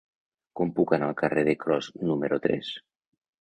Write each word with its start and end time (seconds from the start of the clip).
Com 0.59 0.71
puc 0.79 0.93
anar 0.97 1.09
al 1.09 1.17
carrer 1.19 1.43
de 1.49 1.55
Cros 1.65 1.91
número 2.13 2.41
tres? 2.47 2.73